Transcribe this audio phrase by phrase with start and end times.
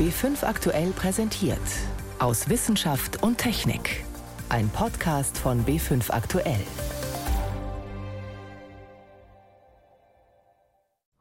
[0.00, 1.58] B5 aktuell präsentiert.
[2.18, 4.02] Aus Wissenschaft und Technik.
[4.48, 6.64] Ein Podcast von B5 aktuell.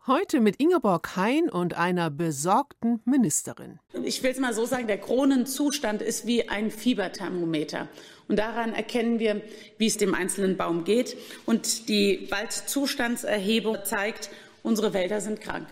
[0.07, 3.81] Heute mit Ingeborg Hein und einer besorgten Ministerin.
[4.01, 7.89] Ich will es mal so sagen, der Kronenzustand ist wie ein Fieberthermometer.
[8.29, 9.41] Und daran erkennen wir,
[9.77, 11.17] wie es dem einzelnen Baum geht.
[11.46, 14.29] Und die Waldzustandserhebung zeigt,
[14.63, 15.67] unsere Wälder sind krank.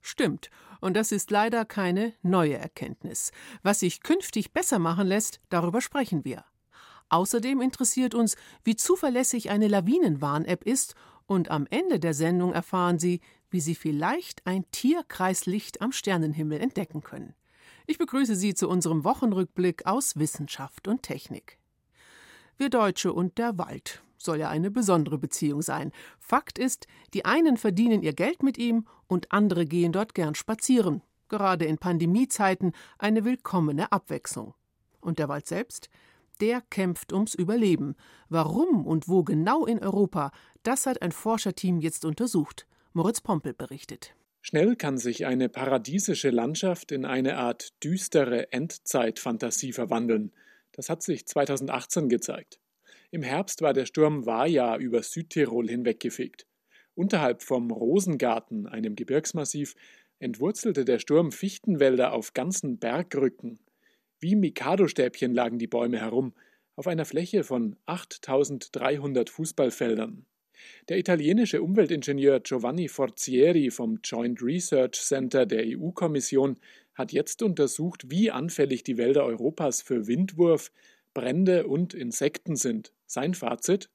[0.00, 0.48] Stimmt.
[0.82, 3.30] Und das ist leider keine neue Erkenntnis.
[3.62, 6.44] Was sich künftig besser machen lässt, darüber sprechen wir.
[7.08, 13.20] Außerdem interessiert uns, wie zuverlässig eine Lawinenwarn-App ist und am Ende der Sendung erfahren Sie,
[13.48, 17.36] wie Sie vielleicht ein Tierkreislicht am Sternenhimmel entdecken können.
[17.86, 21.58] Ich begrüße Sie zu unserem Wochenrückblick aus Wissenschaft und Technik.
[22.56, 25.92] Wir Deutsche und der Wald soll ja eine besondere Beziehung sein.
[26.18, 31.02] Fakt ist, die einen verdienen ihr Geld mit ihm und andere gehen dort gern spazieren.
[31.28, 34.54] Gerade in Pandemiezeiten eine willkommene Abwechslung.
[35.00, 35.88] Und der Wald selbst?
[36.40, 37.96] Der kämpft ums Überleben.
[38.28, 42.66] Warum und wo genau in Europa, das hat ein Forscherteam jetzt untersucht.
[42.92, 44.14] Moritz Pompel berichtet.
[44.40, 50.32] Schnell kann sich eine paradiesische Landschaft in eine Art düstere Endzeitfantasie verwandeln.
[50.72, 52.58] Das hat sich 2018 gezeigt.
[53.14, 56.46] Im Herbst war der Sturm Vaja über Südtirol hinweggefegt.
[56.94, 59.74] Unterhalb vom Rosengarten, einem Gebirgsmassiv,
[60.18, 63.58] entwurzelte der Sturm Fichtenwälder auf ganzen Bergrücken.
[64.18, 66.32] Wie Mikado-Stäbchen lagen die Bäume herum,
[66.74, 70.24] auf einer Fläche von 8300 Fußballfeldern.
[70.88, 76.56] Der italienische Umweltingenieur Giovanni Forzieri vom Joint Research Center der EU-Kommission
[76.94, 80.72] hat jetzt untersucht, wie anfällig die Wälder Europas für Windwurf,
[81.12, 82.94] Brände und Insekten sind.
[83.12, 83.90] Sein Fazit?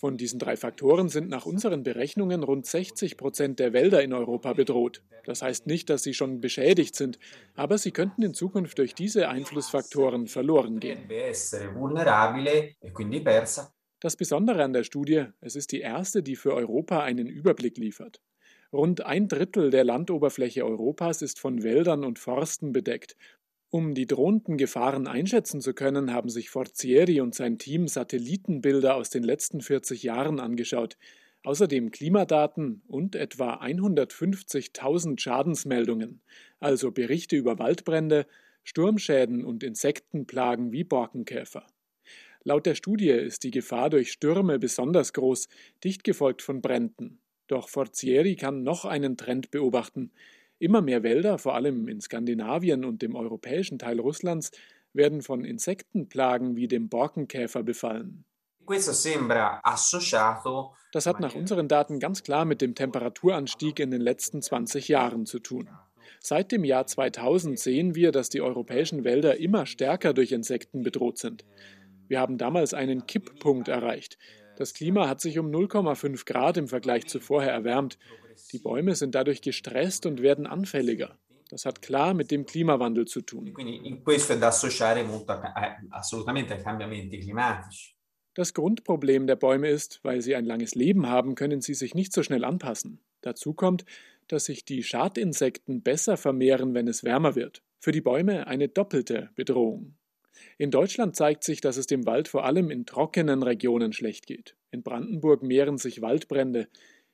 [0.00, 4.54] Von diesen drei Faktoren sind nach unseren Berechnungen rund 60 Prozent der Wälder in Europa
[4.54, 5.02] bedroht.
[5.24, 7.18] Das heißt nicht, dass sie schon beschädigt sind,
[7.54, 11.10] aber sie könnten in Zukunft durch diese Einflussfaktoren verloren gehen.
[11.10, 11.30] E
[14.00, 18.22] das Besondere an der Studie, es ist die erste, die für Europa einen Überblick liefert.
[18.72, 23.16] Rund ein Drittel der Landoberfläche Europas ist von Wäldern und Forsten bedeckt
[23.70, 29.10] um die drohenden Gefahren einschätzen zu können, haben sich Forzieri und sein Team Satellitenbilder aus
[29.10, 30.96] den letzten 40 Jahren angeschaut,
[31.44, 36.20] außerdem Klimadaten und etwa 150.000 Schadensmeldungen,
[36.60, 38.26] also Berichte über Waldbrände,
[38.64, 41.66] Sturmschäden und Insektenplagen wie Borkenkäfer.
[42.44, 45.48] Laut der Studie ist die Gefahr durch Stürme besonders groß,
[45.84, 47.18] dicht gefolgt von Bränden.
[47.46, 50.12] Doch Forzieri kann noch einen Trend beobachten.
[50.58, 54.50] Immer mehr Wälder, vor allem in Skandinavien und dem europäischen Teil Russlands,
[54.92, 58.24] werden von Insektenplagen wie dem Borkenkäfer befallen.
[60.92, 65.24] Das hat nach unseren Daten ganz klar mit dem Temperaturanstieg in den letzten 20 Jahren
[65.26, 65.70] zu tun.
[66.20, 71.18] Seit dem Jahr 2000 sehen wir, dass die europäischen Wälder immer stärker durch Insekten bedroht
[71.18, 71.44] sind.
[72.08, 74.18] Wir haben damals einen Kipppunkt erreicht.
[74.56, 77.98] Das Klima hat sich um 0,5 Grad im Vergleich zu vorher erwärmt.
[78.52, 81.18] Die Bäume sind dadurch gestresst und werden anfälliger.
[81.48, 83.54] Das hat klar mit dem Klimawandel zu tun.
[88.34, 92.12] Das Grundproblem der Bäume ist, weil sie ein langes Leben haben, können sie sich nicht
[92.12, 93.00] so schnell anpassen.
[93.22, 93.84] Dazu kommt,
[94.28, 97.62] dass sich die Schadinsekten besser vermehren, wenn es wärmer wird.
[97.80, 99.96] Für die Bäume eine doppelte Bedrohung.
[100.56, 104.56] In Deutschland zeigt sich, dass es dem Wald vor allem in trockenen Regionen schlecht geht.
[104.70, 106.68] In Brandenburg mehren sich Waldbrände.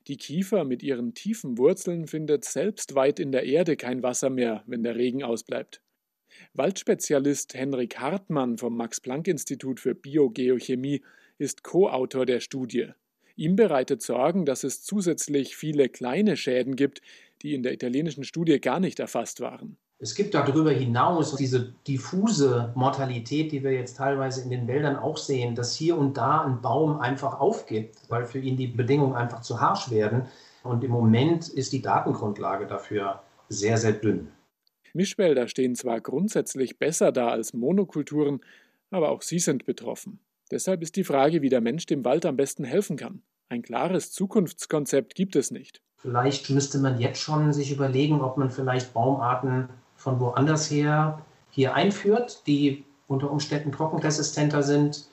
[0.07, 4.63] Die Kiefer mit ihren tiefen Wurzeln findet selbst weit in der Erde kein Wasser mehr,
[4.67, 5.81] wenn der Regen ausbleibt.
[6.53, 11.03] Waldspezialist Henrik Hartmann vom Max-Planck-Institut für Biogeochemie
[11.39, 12.89] ist Co-Autor der Studie.
[13.37, 17.01] Ihm bereitet Sorgen, dass es zusätzlich viele kleine Schäden gibt,
[17.43, 19.77] die in der italienischen Studie gar nicht erfasst waren.
[19.99, 25.17] Es gibt darüber hinaus diese diffuse Mortalität, die wir jetzt teilweise in den Wäldern auch
[25.17, 29.41] sehen, dass hier und da ein Baum einfach aufgibt, weil für ihn die Bedingungen einfach
[29.41, 30.27] zu harsch werden.
[30.63, 34.29] Und im Moment ist die Datengrundlage dafür sehr, sehr dünn.
[34.95, 38.41] Mischwälder stehen zwar grundsätzlich besser da als Monokulturen,
[38.91, 40.21] aber auch sie sind betroffen.
[40.51, 43.23] Deshalb ist die Frage, wie der Mensch dem Wald am besten helfen kann.
[43.49, 45.81] Ein klares Zukunftskonzept gibt es nicht.
[45.97, 49.69] Vielleicht müsste man jetzt schon sich überlegen, ob man vielleicht Baumarten
[50.05, 55.09] von woanders her hier einführt, die unter Umständen trockenresistenter sind.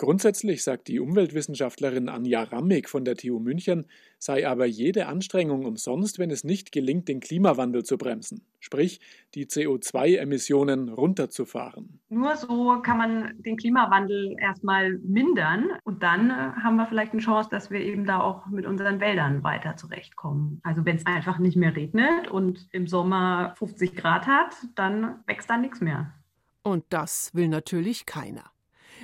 [0.00, 3.84] Grundsätzlich sagt die Umweltwissenschaftlerin Anja Rammig von der TU München,
[4.18, 9.02] sei aber jede Anstrengung umsonst, wenn es nicht gelingt, den Klimawandel zu bremsen, sprich
[9.34, 12.00] die CO2-Emissionen runterzufahren.
[12.08, 17.20] Nur so kann man den Klimawandel erstmal mindern und dann äh, haben wir vielleicht eine
[17.20, 20.62] Chance, dass wir eben da auch mit unseren Wäldern weiter zurechtkommen.
[20.62, 25.50] Also wenn es einfach nicht mehr regnet und im Sommer 50 Grad hat, dann wächst
[25.50, 26.14] da nichts mehr.
[26.62, 28.50] Und das will natürlich keiner.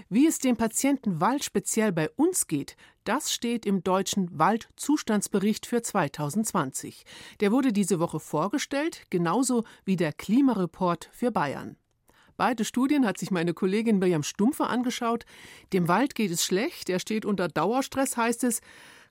[0.08, 5.82] Wie es dem Patienten Wald speziell bei uns geht, das steht im deutschen Waldzustandsbericht für
[5.82, 7.04] 2020.
[7.40, 11.76] Der wurde diese Woche vorgestellt, genauso wie der Klimareport für Bayern.
[12.37, 15.25] Beide Studien hat sich meine Kollegin Miriam Stumpfer angeschaut.
[15.72, 18.60] Dem Wald geht es schlecht, er steht unter Dauerstress, heißt es.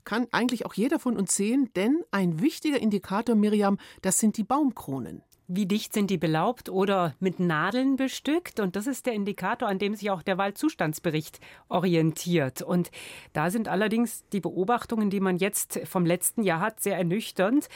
[0.03, 4.43] Kann eigentlich auch jeder von uns sehen, denn ein wichtiger Indikator, Miriam, das sind die
[4.43, 8.59] Baumkronen wie dicht sind die belaubt oder mit Nadeln bestückt.
[8.59, 11.39] Und das ist der Indikator, an dem sich auch der Waldzustandsbericht
[11.69, 12.61] orientiert.
[12.61, 12.91] Und
[13.33, 17.69] da sind allerdings die Beobachtungen, die man jetzt vom letzten Jahr hat, sehr ernüchternd.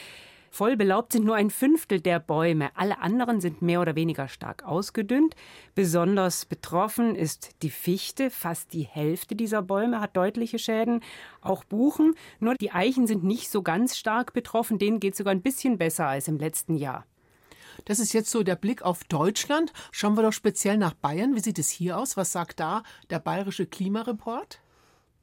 [0.52, 2.70] Voll belaubt sind nur ein Fünftel der Bäume.
[2.74, 5.36] Alle anderen sind mehr oder weniger stark ausgedünnt.
[5.76, 8.30] Besonders betroffen ist die Fichte.
[8.30, 11.02] Fast die Hälfte dieser Bäume hat deutliche Schäden.
[11.40, 12.14] Auch Buchen.
[12.40, 14.80] Nur die Eichen sind nicht so ganz stark betroffen.
[14.80, 17.06] Denen geht es sogar ein bisschen besser als im letzten Jahr.
[17.84, 19.72] Das ist jetzt so der Blick auf Deutschland.
[19.90, 21.34] Schauen wir doch speziell nach Bayern.
[21.34, 22.16] Wie sieht es hier aus?
[22.16, 24.60] Was sagt da der bayerische Klimareport?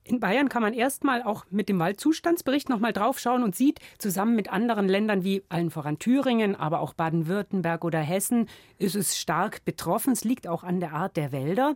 [0.07, 4.49] In Bayern kann man erstmal auch mit dem Waldzustandsbericht nochmal draufschauen und sieht, zusammen mit
[4.49, 10.13] anderen Ländern wie allen voran Thüringen, aber auch Baden-Württemberg oder Hessen, ist es stark betroffen.
[10.13, 11.75] Es liegt auch an der Art der Wälder.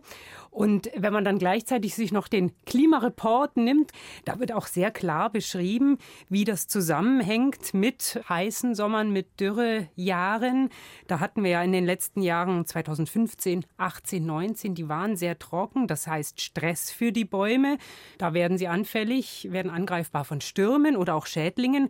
[0.50, 3.92] Und wenn man dann gleichzeitig sich noch den Klimareport nimmt,
[4.24, 5.98] da wird auch sehr klar beschrieben,
[6.30, 10.70] wie das zusammenhängt mit heißen Sommern, mit Dürrejahren.
[11.06, 15.86] Da hatten wir ja in den letzten Jahren 2015, 18, 19, die waren sehr trocken.
[15.86, 17.76] Das heißt Stress für die Bäume.
[18.22, 21.88] Da werden sie anfällig, werden angreifbar von Stürmen oder auch Schädlingen.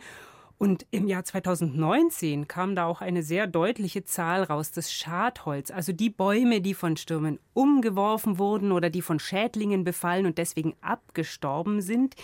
[0.57, 5.93] Und im Jahr 2019 kam da auch eine sehr deutliche Zahl raus, das Schadholz, also
[5.93, 11.83] die Bäume, die von Stürmen umgeworfen wurden oder die von Schädlingen befallen und deswegen abgestorben
[11.83, 12.15] sind.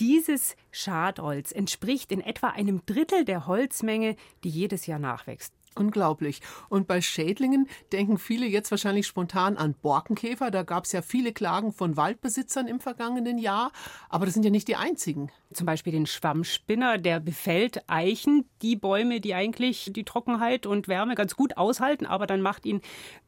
[0.00, 5.55] Dieses Schadholz entspricht in etwa einem Drittel der Holzmenge, die jedes Jahr nachwächst.
[5.76, 6.40] Unglaublich.
[6.70, 10.50] Und bei Schädlingen denken viele jetzt wahrscheinlich spontan an Borkenkäfer.
[10.50, 13.72] Da gab es ja viele Klagen von Waldbesitzern im vergangenen Jahr.
[14.08, 15.30] Aber das sind ja nicht die einzigen.
[15.52, 21.14] Zum Beispiel den Schwammspinner, der befällt Eichen, die Bäume, die eigentlich die Trockenheit und Wärme
[21.14, 22.06] ganz gut aushalten.
[22.06, 22.80] Aber dann macht ihn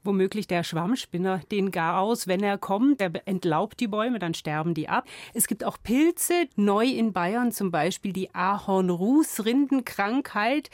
[0.02, 3.00] womöglich der Schwammspinner den gar aus, wenn er kommt.
[3.00, 5.04] Der entlaubt die Bäume, dann sterben die ab.
[5.34, 10.70] Es gibt auch Pilze, neu in Bayern zum Beispiel die Ahornrußrindenkrankheit.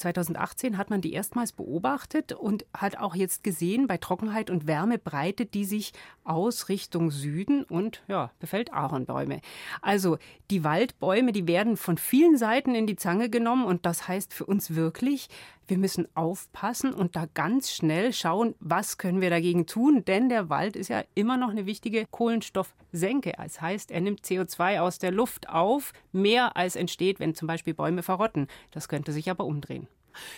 [0.00, 4.98] 2018 hat man die erstmals beobachtet und hat auch jetzt gesehen, bei Trockenheit und Wärme
[4.98, 5.92] breitet die sich
[6.24, 9.40] aus Richtung Süden und ja, befällt Ahornbäume.
[9.82, 10.18] Also
[10.50, 14.46] die Waldbäume, die werden von vielen Seiten in die Zange genommen und das heißt für
[14.46, 15.28] uns wirklich,
[15.70, 20.50] wir müssen aufpassen und da ganz schnell schauen, was können wir dagegen tun, denn der
[20.50, 23.32] Wald ist ja immer noch eine wichtige Kohlenstoffsenke.
[23.36, 27.72] Das heißt, er nimmt CO2 aus der Luft auf, mehr als entsteht, wenn zum Beispiel
[27.72, 28.48] Bäume verrotten.
[28.72, 29.88] Das könnte sich aber umdrehen.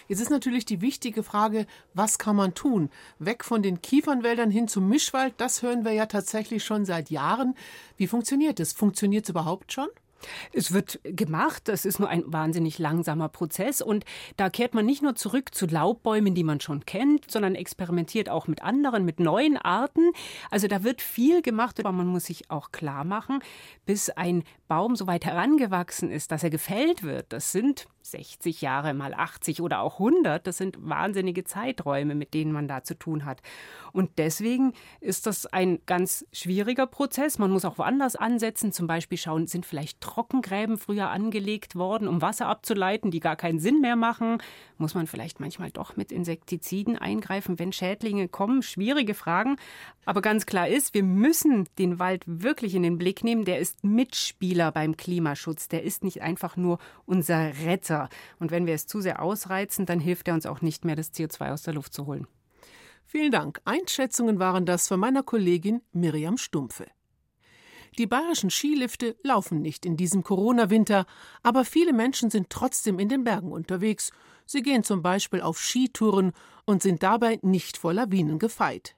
[0.06, 2.90] Jetzt ist natürlich die wichtige Frage, was kann man tun?
[3.18, 7.54] Weg von den Kiefernwäldern hin zum Mischwald, das hören wir ja tatsächlich schon seit Jahren.
[7.96, 8.72] Wie funktioniert es?
[8.72, 9.88] Funktioniert es überhaupt schon?
[10.52, 14.04] Es wird gemacht, das ist nur ein wahnsinnig langsamer Prozess und
[14.36, 18.46] da kehrt man nicht nur zurück zu Laubbäumen, die man schon kennt, sondern experimentiert auch
[18.46, 20.12] mit anderen, mit neuen Arten.
[20.50, 23.40] Also da wird viel gemacht, aber man muss sich auch klar machen,
[23.86, 27.32] bis ein Baum so weit herangewachsen ist, dass er gefällt wird.
[27.32, 32.52] Das sind 60 Jahre mal 80 oder auch 100, das sind wahnsinnige Zeiträume, mit denen
[32.52, 33.42] man da zu tun hat.
[33.92, 37.38] Und deswegen ist das ein ganz schwieriger Prozess.
[37.38, 42.22] Man muss auch woanders ansetzen, zum Beispiel schauen, sind vielleicht Trockengräben früher angelegt worden, um
[42.22, 44.38] Wasser abzuleiten, die gar keinen Sinn mehr machen.
[44.78, 48.62] Muss man vielleicht manchmal doch mit Insektiziden eingreifen, wenn Schädlinge kommen?
[48.62, 49.56] Schwierige Fragen.
[50.04, 53.44] Aber ganz klar ist, wir müssen den Wald wirklich in den Blick nehmen.
[53.44, 55.68] Der ist Mitspieler beim Klimaschutz.
[55.68, 57.91] Der ist nicht einfach nur unser Retter.
[58.38, 61.12] Und wenn wir es zu sehr ausreizen, dann hilft er uns auch nicht mehr, das
[61.12, 62.26] CO2 aus der Luft zu holen.
[63.04, 63.60] Vielen Dank.
[63.64, 66.86] Einschätzungen waren das von meiner Kollegin Miriam Stumpfe.
[67.98, 71.04] Die bayerischen Skilifte laufen nicht in diesem Corona-Winter,
[71.42, 74.12] aber viele Menschen sind trotzdem in den Bergen unterwegs.
[74.46, 76.32] Sie gehen zum Beispiel auf Skitouren
[76.64, 78.96] und sind dabei nicht vor Lawinen gefeit.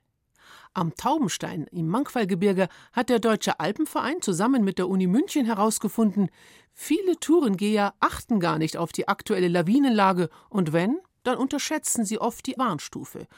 [0.77, 6.31] Am Taubenstein im Mangfallgebirge hat der Deutsche Alpenverein zusammen mit der Uni München herausgefunden,
[6.73, 12.45] viele Tourengeher achten gar nicht auf die aktuelle Lawinenlage und wenn, dann unterschätzen sie oft
[12.49, 13.29] die Warnstufe.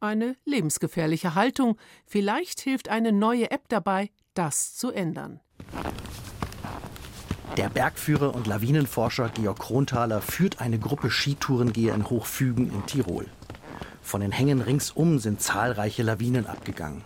[0.00, 1.76] Eine lebensgefährliche Haltung.
[2.06, 5.40] Vielleicht hilft eine neue App dabei, das zu ändern.
[7.58, 13.26] Der Bergführer und Lawinenforscher Georg Kronthaler führt eine Gruppe Skitourengeher in Hochfügen in Tirol.
[14.06, 17.02] Von den Hängen ringsum sind zahlreiche Lawinen abgegangen.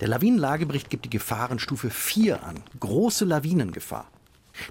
[0.00, 2.62] Der Lawinenlagebericht gibt die Gefahrenstufe 4 an.
[2.80, 4.08] Große Lawinengefahr.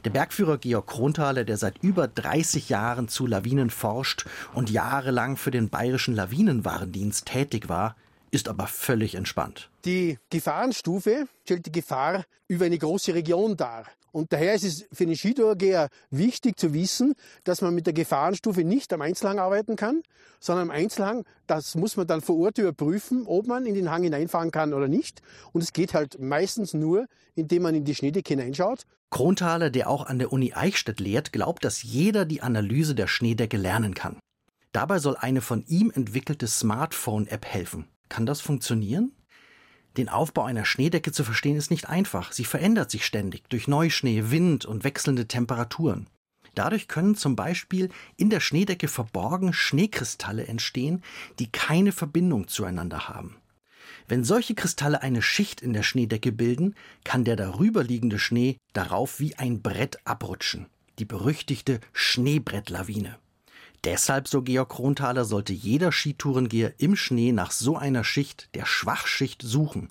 [0.03, 4.25] Der Bergführer Georg Kronthaler, der seit über 30 Jahren zu Lawinen forscht
[4.55, 7.95] und jahrelang für den bayerischen Lawinenwarndienst tätig war,
[8.31, 9.69] ist aber völlig entspannt.
[9.85, 13.85] Die Gefahrenstufe stellt die Gefahr über eine große Region dar.
[14.11, 17.13] Und daher ist es für den Skitourgeher wichtig zu wissen,
[17.45, 20.01] dass man mit der Gefahrenstufe nicht am Einzelhang arbeiten kann,
[20.39, 24.03] sondern am Einzelhang, das muss man dann vor Ort überprüfen, ob man in den Hang
[24.03, 25.21] hineinfahren kann oder nicht.
[25.53, 28.85] Und es geht halt meistens nur, indem man in die Schneedecke hineinschaut.
[29.11, 33.57] Kronthaler, der auch an der Uni Eichstätt lehrt, glaubt, dass jeder die Analyse der Schneedecke
[33.57, 34.19] lernen kann.
[34.73, 37.87] Dabei soll eine von ihm entwickelte Smartphone-App helfen.
[38.11, 39.13] Kann das funktionieren?
[39.95, 42.33] Den Aufbau einer Schneedecke zu verstehen ist nicht einfach.
[42.33, 46.07] Sie verändert sich ständig durch Neuschnee, Wind und wechselnde Temperaturen.
[46.53, 47.87] Dadurch können zum Beispiel
[48.17, 51.05] in der Schneedecke verborgen Schneekristalle entstehen,
[51.39, 53.37] die keine Verbindung zueinander haben.
[54.09, 56.75] Wenn solche Kristalle eine Schicht in der Schneedecke bilden,
[57.05, 60.65] kann der darüberliegende Schnee darauf wie ein Brett abrutschen.
[60.99, 63.20] Die berüchtigte Schneebrettlawine.
[63.83, 69.41] Deshalb, so Georg Kronthaler, sollte jeder Skitourengeher im Schnee nach so einer Schicht, der Schwachschicht,
[69.41, 69.89] suchen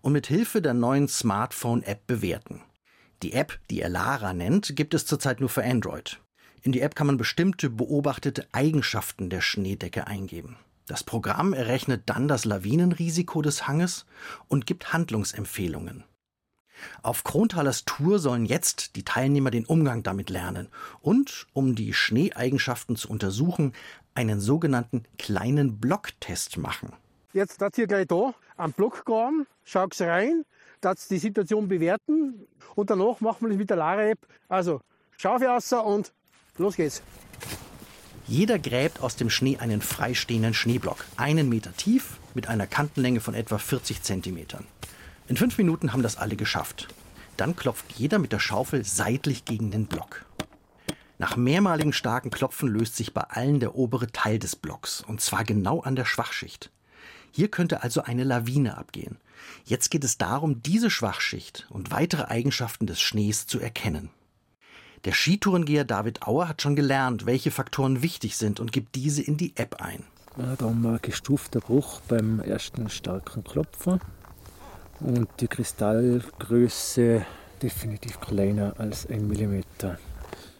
[0.00, 2.62] und mit Hilfe der neuen Smartphone-App bewerten.
[3.22, 6.18] Die App, die er Lara nennt, gibt es zurzeit nur für Android.
[6.62, 10.56] In die App kann man bestimmte beobachtete Eigenschaften der Schneedecke eingeben.
[10.86, 14.06] Das Programm errechnet dann das Lawinenrisiko des Hanges
[14.48, 16.04] und gibt Handlungsempfehlungen.
[17.02, 20.68] Auf Kronthalers Tour sollen jetzt die Teilnehmer den Umgang damit lernen
[21.00, 23.72] und, um die Schneeeigenschaften zu untersuchen,
[24.14, 26.92] einen sogenannten kleinen Blocktest machen.
[27.32, 30.44] Jetzt das hier gleich da am Blockgraben, schaut's rein,
[30.80, 34.18] das die Situation bewerten und danach machen wir das mit der Lara-App.
[34.48, 34.80] Also
[35.18, 36.12] Schaufel raus und
[36.58, 37.02] los geht's.
[38.26, 43.34] Jeder gräbt aus dem Schnee einen freistehenden Schneeblock, einen Meter tief, mit einer Kantenlänge von
[43.34, 44.66] etwa 40 Zentimetern.
[45.28, 46.88] In fünf Minuten haben das alle geschafft.
[47.36, 50.24] Dann klopft jeder mit der Schaufel seitlich gegen den Block.
[51.18, 55.44] Nach mehrmaligen starken Klopfen löst sich bei allen der obere Teil des Blocks, und zwar
[55.44, 56.70] genau an der Schwachschicht.
[57.32, 59.18] Hier könnte also eine Lawine abgehen.
[59.64, 64.10] Jetzt geht es darum, diese Schwachschicht und weitere Eigenschaften des Schnees zu erkennen.
[65.04, 69.36] Der Skitourengeher David Auer hat schon gelernt, welche Faktoren wichtig sind und gibt diese in
[69.36, 70.04] die App ein.
[70.36, 74.00] Ja, haben wir gestufter Bruch beim ersten starken Klopfen
[75.00, 77.24] und die Kristallgröße
[77.62, 79.98] definitiv kleiner als ein Millimeter.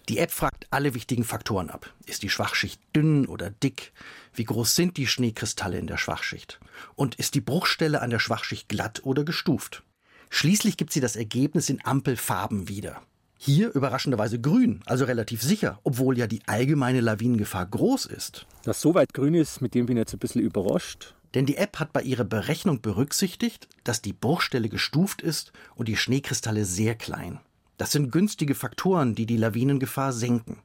[0.08, 1.92] Die App fragt alle wichtigen Faktoren ab.
[2.06, 3.92] Ist die Schwachschicht dünn oder dick?
[4.34, 6.60] Wie groß sind die Schneekristalle in der Schwachschicht?
[6.94, 9.82] Und ist die Bruchstelle an der Schwachschicht glatt oder gestuft?
[10.30, 13.02] Schließlich gibt sie das Ergebnis in Ampelfarben wieder.
[13.38, 18.46] Hier überraschenderweise grün, also relativ sicher, obwohl ja die allgemeine Lawinengefahr groß ist.
[18.62, 21.15] Dass so weit grün ist, mit dem bin ich jetzt ein bisschen überrascht.
[21.36, 25.98] Denn die App hat bei ihrer Berechnung berücksichtigt, dass die Bruchstelle gestuft ist und die
[25.98, 27.40] Schneekristalle sehr klein.
[27.76, 30.62] Das sind günstige Faktoren, die die Lawinengefahr senken.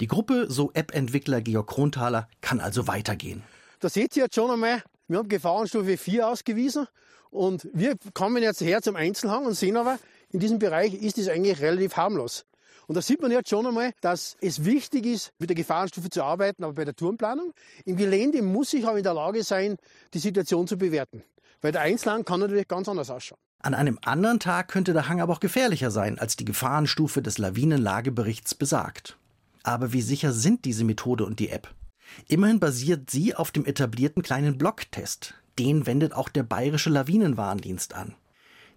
[0.00, 3.42] Die Gruppe, so App-Entwickler Georg Kronthaler, kann also weitergehen.
[3.80, 6.86] Da seht ihr jetzt schon einmal, wir haben Gefahrenstufe 4 ausgewiesen
[7.28, 9.98] und wir kommen jetzt her zum Einzelhang und sehen aber,
[10.30, 12.46] in diesem Bereich ist es eigentlich relativ harmlos.
[12.86, 16.22] Und da sieht man jetzt schon einmal, dass es wichtig ist, mit der Gefahrenstufe zu
[16.22, 17.52] arbeiten, aber bei der Tourenplanung.
[17.84, 19.76] Im Gelände muss ich aber in der Lage sein,
[20.14, 21.22] die Situation zu bewerten.
[21.60, 23.40] Weil der Einzelhang kann natürlich ganz anders ausschauen.
[23.60, 27.38] An einem anderen Tag könnte der Hang aber auch gefährlicher sein, als die Gefahrenstufe des
[27.38, 29.18] Lawinenlageberichts besagt.
[29.64, 31.74] Aber wie sicher sind diese Methode und die App?
[32.28, 35.34] Immerhin basiert sie auf dem etablierten kleinen Blocktest.
[35.58, 38.14] Den wendet auch der Bayerische Lawinenwarndienst an.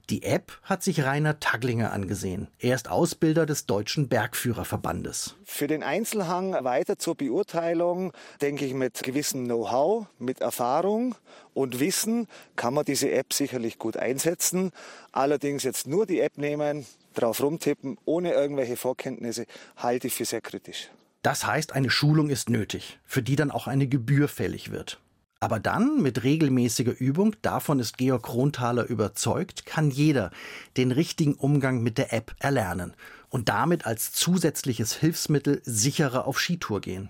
[0.10, 2.48] Die App hat sich Rainer Taglinger angesehen.
[2.58, 5.36] Er ist Ausbilder des Deutschen Bergführerverbandes.
[5.44, 8.12] Für den Einzelhang weiter zur Beurteilung,
[8.42, 11.14] denke ich, mit gewissem Know-how, mit Erfahrung
[11.54, 14.72] und Wissen kann man diese App sicherlich gut einsetzen.
[15.12, 19.46] Allerdings jetzt nur die App nehmen, drauf rumtippen, ohne irgendwelche Vorkenntnisse,
[19.78, 20.90] halte ich für sehr kritisch.
[21.22, 25.00] Das heißt, eine Schulung ist nötig, für die dann auch eine Gebühr fällig wird.
[25.42, 30.32] Aber dann, mit regelmäßiger Übung, davon ist Georg Kronthaler überzeugt, kann jeder
[30.76, 32.94] den richtigen Umgang mit der App erlernen
[33.30, 37.10] und damit als zusätzliches Hilfsmittel sicherer auf Skitour gehen.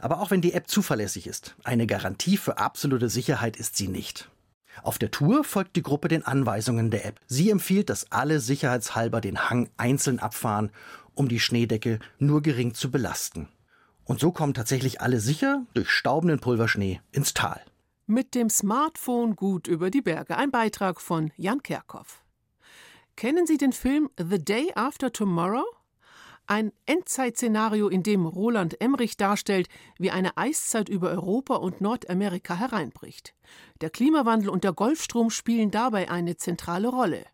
[0.00, 4.28] Aber auch wenn die App zuverlässig ist, eine Garantie für absolute Sicherheit ist sie nicht.
[4.82, 7.18] Auf der Tour folgt die Gruppe den Anweisungen der App.
[7.26, 10.70] Sie empfiehlt, dass alle sicherheitshalber den Hang einzeln abfahren,
[11.14, 13.48] um die Schneedecke nur gering zu belasten.
[14.06, 17.60] Und so kommen tatsächlich alle sicher durch staubenden Pulverschnee ins Tal.
[18.06, 20.36] Mit dem Smartphone gut über die Berge.
[20.36, 22.22] Ein Beitrag von Jan Kerkhoff.
[23.16, 25.64] Kennen Sie den Film The Day After Tomorrow?
[26.46, 33.34] Ein Endzeitszenario, in dem Roland Emmerich darstellt, wie eine Eiszeit über Europa und Nordamerika hereinbricht.
[33.80, 37.24] Der Klimawandel und der Golfstrom spielen dabei eine zentrale Rolle.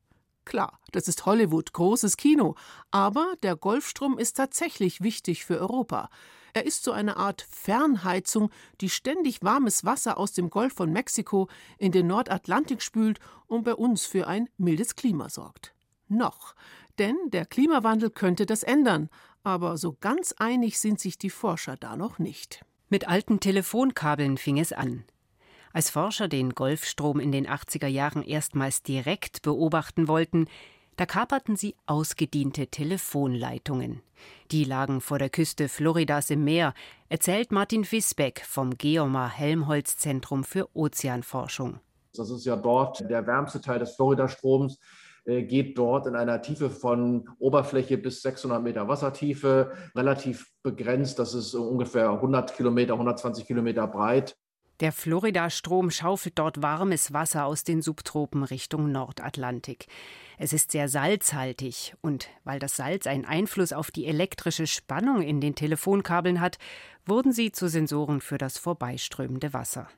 [0.47, 2.55] Klar, das ist Hollywood, großes Kino,
[2.91, 6.09] aber der Golfstrom ist tatsächlich wichtig für Europa.
[6.55, 11.49] Er ist so eine Art Fernheizung, die ständig warmes Wasser aus dem Golf von Mexiko
[11.79, 15.75] in den Nordatlantik spült und bei uns für ein mildes Klima sorgt.
[16.09, 16.55] Noch.
[16.99, 19.09] Denn der Klimawandel könnte das ändern,
[19.43, 22.65] aber so ganz einig sind sich die Forscher da noch nicht.
[22.91, 25.05] Mit alten Telefonkabeln fing es an.
[25.73, 30.49] Als Forscher den Golfstrom in den 80er Jahren erstmals direkt beobachten wollten,
[30.97, 34.03] da kaperten sie ausgediente Telefonleitungen.
[34.51, 36.75] Die lagen vor der Küste Floridas im Meer,
[37.09, 41.81] erzählt Martin Wisbeck vom Geomar Helmholtz Zentrum für Ozeanforschung.
[42.15, 44.79] Das ist ja dort der wärmste Teil des Floridastroms.
[45.25, 51.19] Äh, geht dort in einer Tiefe von Oberfläche bis 600 Meter Wassertiefe, relativ begrenzt.
[51.19, 54.37] Das ist ungefähr 100 Kilometer, 120 Kilometer breit.
[54.83, 59.87] Der Florida-Strom schaufelt dort warmes Wasser aus den Subtropen Richtung Nordatlantik.
[60.39, 65.41] Es ist sehr salzhaltig und weil das Salz einen Einfluss auf die elektrische Spannung in
[65.41, 66.59] den Telefonkabeln hat,
[67.07, 69.89] wurden sie zu Sensoren für das vorbeiströmende Wasser.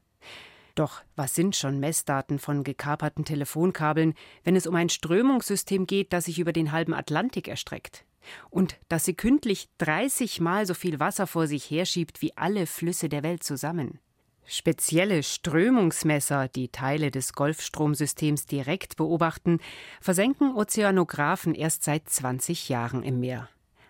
[0.74, 4.12] Doch was sind schon Messdaten von gekaperten Telefonkabeln,
[4.42, 8.04] wenn es um ein Strömungssystem geht, das sich über den halben Atlantik erstreckt?
[8.50, 13.22] Und das sekündlich 30 Mal so viel Wasser vor sich herschiebt wie alle Flüsse der
[13.22, 13.98] Welt zusammen.
[14.46, 19.58] Spezielle Strömungsmesser, die Teile des Golfstromsystems direkt beobachten,
[20.00, 23.48] versenken Ozeanographen erst seit 20 Jahren im Meer.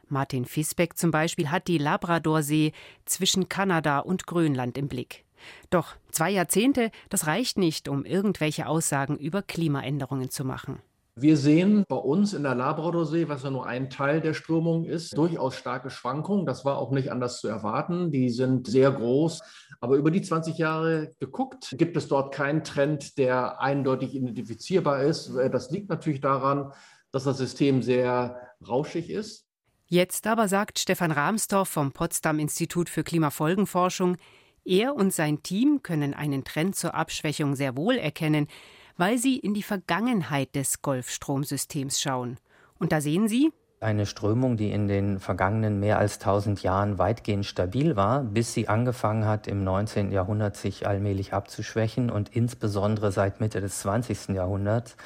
[0.08, 2.72] Martin Fisbeck zum Beispiel hat die Labradorsee
[3.04, 5.24] zwischen Kanada und Grönland im Blick.
[5.70, 10.80] Doch zwei Jahrzehnte, das reicht nicht, um irgendwelche Aussagen über Klimaänderungen zu machen.
[11.16, 15.16] Wir sehen bei uns in der Labradorsee, was ja nur ein Teil der Strömung ist,
[15.16, 16.44] durchaus starke Schwankungen.
[16.44, 18.10] Das war auch nicht anders zu erwarten.
[18.10, 19.40] Die sind sehr groß.
[19.80, 25.32] Aber über die 20 Jahre geguckt, gibt es dort keinen Trend, der eindeutig identifizierbar ist.
[25.52, 26.72] Das liegt natürlich daran,
[27.12, 29.46] dass das System sehr rauschig ist.
[29.86, 34.16] Jetzt aber sagt Stefan Rahmstorff vom Potsdam Institut für Klimafolgenforschung,
[34.64, 38.48] er und sein Team können einen Trend zur Abschwächung sehr wohl erkennen,
[38.96, 42.38] weil sie in die Vergangenheit des Golfstromsystems schauen.
[42.78, 43.52] Und da sehen Sie,
[43.84, 48.66] eine Strömung, die in den vergangenen mehr als 1000 Jahren weitgehend stabil war, bis sie
[48.66, 50.10] angefangen hat, im 19.
[50.10, 54.30] Jahrhundert sich allmählich abzuschwächen und insbesondere seit Mitte des 20.
[54.30, 54.96] Jahrhunderts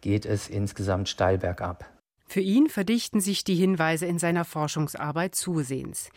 [0.00, 1.84] geht es insgesamt steil bergab.
[2.26, 6.08] Für ihn verdichten sich die Hinweise in seiner Forschungsarbeit zusehends.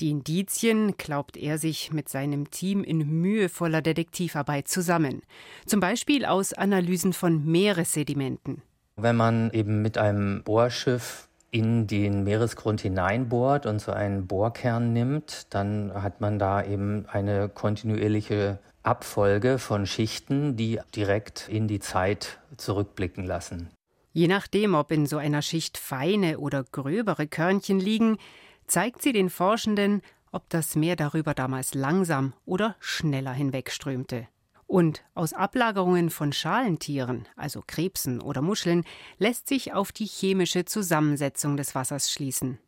[0.00, 5.22] Die Indizien glaubt er sich mit seinem Team in mühevoller Detektivarbeit zusammen.
[5.66, 8.62] Zum Beispiel aus Analysen von Meeressedimenten.
[8.96, 15.46] Wenn man eben mit einem Bohrschiff in den Meeresgrund hineinbohrt und so einen Bohrkern nimmt,
[15.54, 22.38] dann hat man da eben eine kontinuierliche Abfolge von Schichten, die direkt in die Zeit
[22.56, 23.70] zurückblicken lassen.
[24.12, 28.18] Je nachdem, ob in so einer Schicht feine oder gröbere Körnchen liegen,
[28.66, 34.26] zeigt sie den Forschenden, ob das Meer darüber damals langsam oder schneller hinwegströmte.
[34.66, 38.84] Und aus Ablagerungen von Schalentieren, also Krebsen oder Muscheln,
[39.18, 42.58] lässt sich auf die chemische Zusammensetzung des Wassers schließen.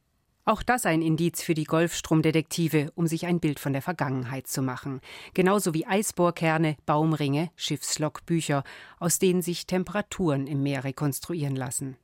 [0.45, 4.63] Auch das ein Indiz für die Golfstromdetektive, um sich ein Bild von der Vergangenheit zu
[4.63, 5.01] machen.
[5.35, 8.63] Genauso wie Eisbohrkerne, Baumringe, Schiffslogbücher,
[9.01, 11.97] aus denen sich Temperaturen im Meer rekonstruieren lassen.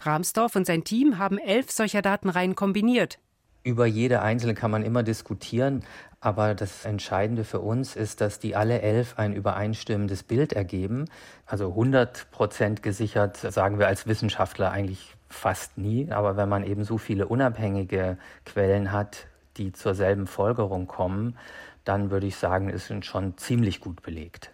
[0.00, 3.18] Rahmsdorf und sein Team haben elf solcher Datenreihen kombiniert.
[3.62, 5.84] Über jede einzelne kann man immer diskutieren,
[6.20, 11.06] aber das Entscheidende für uns ist, dass die alle elf ein übereinstimmendes Bild ergeben.
[11.44, 16.10] Also 100 Prozent gesichert, sagen wir als Wissenschaftler eigentlich fast nie.
[16.10, 19.26] Aber wenn man eben so viele unabhängige Quellen hat,
[19.58, 21.36] die zur selben Folgerung kommen,
[21.84, 24.52] dann würde ich sagen, ist es schon ziemlich gut belegt.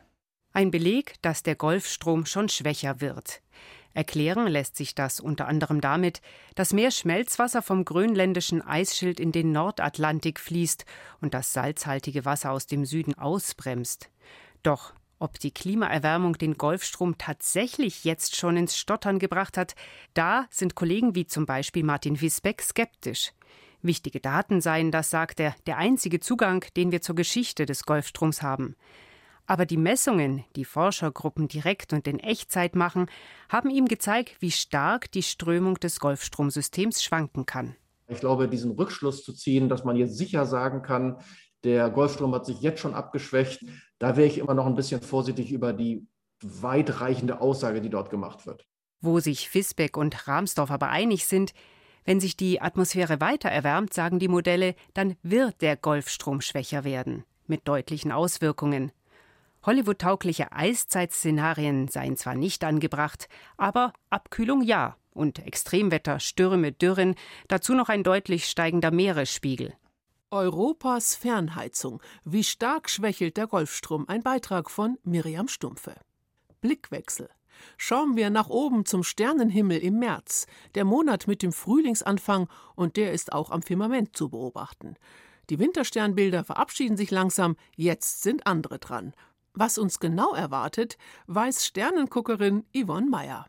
[0.52, 3.42] Ein Beleg, dass der Golfstrom schon schwächer wird.
[3.96, 6.20] Erklären lässt sich das unter anderem damit,
[6.54, 10.84] dass mehr Schmelzwasser vom grönländischen Eisschild in den Nordatlantik fließt
[11.22, 14.10] und das salzhaltige Wasser aus dem Süden ausbremst.
[14.62, 19.74] Doch ob die Klimaerwärmung den Golfstrom tatsächlich jetzt schon ins Stottern gebracht hat,
[20.12, 23.32] da sind Kollegen wie zum Beispiel Martin Wisbeck skeptisch.
[23.80, 28.42] Wichtige Daten seien, das sagt er, der einzige Zugang, den wir zur Geschichte des Golfstroms
[28.42, 28.76] haben.
[29.46, 33.06] Aber die Messungen, die Forschergruppen direkt und in Echtzeit machen,
[33.48, 37.76] haben ihm gezeigt, wie stark die Strömung des Golfstromsystems schwanken kann.
[38.08, 41.18] Ich glaube, diesen Rückschluss zu ziehen, dass man jetzt sicher sagen kann,
[41.64, 43.64] der Golfstrom hat sich jetzt schon abgeschwächt,
[43.98, 46.06] da wäre ich immer noch ein bisschen vorsichtig über die
[46.42, 48.66] weitreichende Aussage, die dort gemacht wird.
[49.00, 51.54] Wo sich Fisbeck und Rahmsdorf aber einig sind,
[52.04, 57.24] wenn sich die Atmosphäre weiter erwärmt, sagen die Modelle, dann wird der Golfstrom schwächer werden,
[57.46, 58.92] mit deutlichen Auswirkungen.
[59.66, 67.16] Hollywood-taugliche Eiszeitszenarien seien zwar nicht angebracht, aber Abkühlung ja und Extremwetter, Stürme, Dürren,
[67.48, 69.74] dazu noch ein deutlich steigender Meeresspiegel.
[70.30, 72.00] Europas Fernheizung.
[72.24, 74.08] Wie stark schwächelt der Golfstrom?
[74.08, 75.96] Ein Beitrag von Miriam Stumpfe.
[76.60, 77.28] Blickwechsel.
[77.76, 83.12] Schauen wir nach oben zum Sternenhimmel im März, der Monat mit dem Frühlingsanfang, und der
[83.12, 84.94] ist auch am Firmament zu beobachten.
[85.50, 89.12] Die Wintersternbilder verabschieden sich langsam, jetzt sind andere dran.
[89.58, 93.46] Was uns genau erwartet, weiß Sternenguckerin Yvonne Meyer.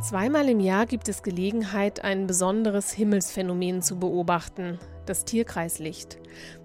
[0.00, 6.20] Zweimal im Jahr gibt es Gelegenheit, ein besonderes Himmelsphänomen zu beobachten, das Tierkreislicht.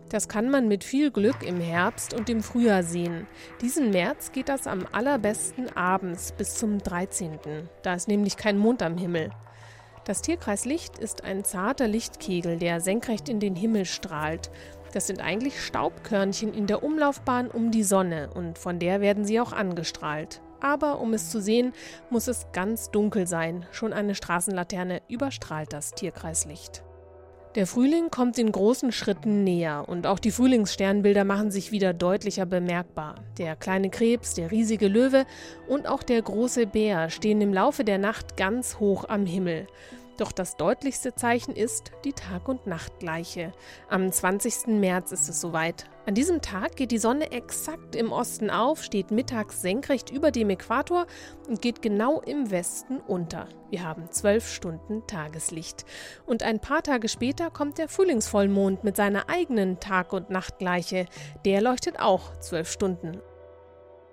[0.10, 3.26] Das kann man mit viel Glück im Herbst und im Frühjahr sehen.
[3.62, 7.40] Diesen März geht das am allerbesten abends bis zum 13.
[7.82, 9.32] Da ist nämlich kein Mond am Himmel.
[10.08, 14.50] Das Tierkreislicht ist ein zarter Lichtkegel, der senkrecht in den Himmel strahlt.
[14.94, 19.42] Das sind eigentlich Staubkörnchen in der Umlaufbahn um die Sonne und von der werden sie
[19.42, 20.40] auch angestrahlt.
[20.62, 21.74] Aber um es zu sehen,
[22.10, 23.66] muss es ganz dunkel sein.
[23.72, 26.86] Schon eine Straßenlaterne überstrahlt das Tierkreislicht.
[27.56, 32.46] Der Frühling kommt in großen Schritten näher und auch die Frühlingssternbilder machen sich wieder deutlicher
[32.46, 33.16] bemerkbar.
[33.40, 35.26] Der kleine Krebs, der riesige Löwe
[35.68, 39.66] und auch der große Bär stehen im Laufe der Nacht ganz hoch am Himmel.
[40.18, 43.54] Doch das deutlichste Zeichen ist die Tag- und Nachtgleiche.
[43.88, 44.80] Am 20.
[44.80, 45.86] März ist es soweit.
[46.08, 50.50] An diesem Tag geht die Sonne exakt im Osten auf, steht mittags senkrecht über dem
[50.50, 51.06] Äquator
[51.48, 53.48] und geht genau im Westen unter.
[53.70, 55.86] Wir haben zwölf Stunden Tageslicht.
[56.26, 61.06] Und ein paar Tage später kommt der Frühlingsvollmond mit seiner eigenen Tag- und Nachtgleiche.
[61.46, 63.22] Der leuchtet auch zwölf Stunden.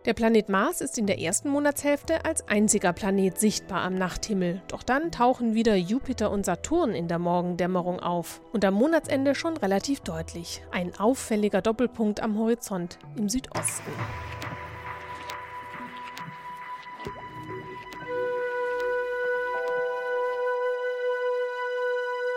[0.05, 4.61] Der Planet Mars ist in der ersten Monatshälfte als einziger Planet sichtbar am Nachthimmel.
[4.69, 8.43] Doch dann tauchen wieder Jupiter und Saturn in der Morgendämmerung auf.
[8.53, 10.63] Und am Monatsende schon relativ deutlich.
[10.71, 13.91] Ein auffälliger Doppelpunkt am Horizont im Südosten.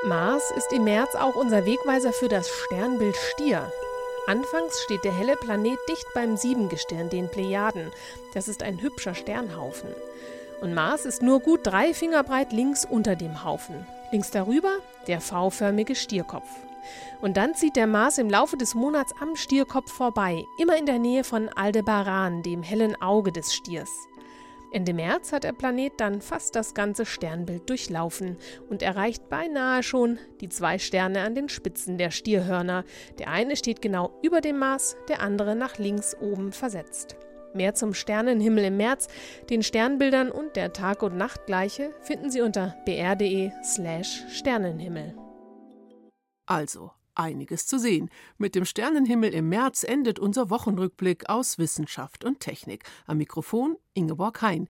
[0.06, 3.70] Mars ist im März auch unser Wegweiser für das Sternbild Stier.
[4.28, 7.94] Anfangs steht der helle Planet dicht beim Siebengestirn, den Plejaden.
[8.34, 9.90] Das ist ein hübscher Sternhaufen.
[10.60, 13.88] Und Mars ist nur gut drei Finger breit links unter dem Haufen.
[14.12, 16.50] Links darüber der V-förmige Stierkopf.
[17.22, 21.00] Und dann zieht der Mars im Laufe des Monats am Stierkopf vorbei, immer in der
[21.00, 24.10] Nähe von Aldebaran, dem hellen Auge des Stiers.
[24.72, 28.38] Ende März hat der Planet dann fast das ganze Sternbild durchlaufen
[28.70, 32.84] und erreicht beinahe schon die zwei Sterne an den Spitzen der Stierhörner.
[33.18, 37.16] Der eine steht genau über dem Mars, der andere nach links oben versetzt.
[37.54, 39.08] Mehr zum Sternenhimmel im März,
[39.50, 45.16] den Sternbildern und der Tag- und Nachtgleiche finden Sie unter br.de/slash Sternenhimmel.
[46.46, 48.10] Also, einiges zu sehen.
[48.38, 52.84] Mit dem Sternenhimmel im März endet unser Wochenrückblick aus Wissenschaft und Technik.
[53.06, 54.66] Am Mikrofon Ingeborg Hein.